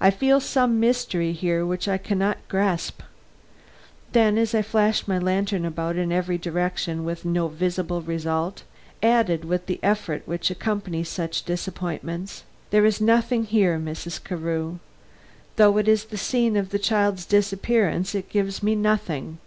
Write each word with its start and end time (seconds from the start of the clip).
"I 0.00 0.10
feel 0.10 0.40
some 0.40 0.80
mystery 0.80 1.30
here 1.30 1.64
which 1.64 1.86
I 1.86 1.98
can 1.98 2.18
not 2.18 2.38
grasp." 2.48 3.00
Then 4.10 4.38
as 4.38 4.56
I 4.56 4.62
flashed 4.62 5.06
my 5.06 5.20
lantern 5.20 5.64
about 5.64 5.94
in 5.94 6.10
every 6.10 6.36
direction 6.36 7.04
with 7.04 7.24
no 7.24 7.46
visible 7.46 8.02
result, 8.02 8.64
added 9.04 9.44
with 9.44 9.66
the 9.66 9.78
effort 9.84 10.24
which 10.26 10.50
accompanies 10.50 11.08
such 11.08 11.44
disappointments: 11.44 12.42
"There 12.70 12.84
is 12.84 13.00
nothing 13.00 13.44
here, 13.44 13.78
Mrs. 13.78 14.18
Carew. 14.24 14.80
Though 15.54 15.76
it 15.78 15.86
is 15.86 16.06
the 16.06 16.16
scene 16.18 16.56
of 16.56 16.70
the 16.70 16.78
child's 16.80 17.24
disappearance 17.24 18.16
it 18.16 18.28
gives 18.28 18.64
me 18.64 18.74
nothing." 18.74 19.38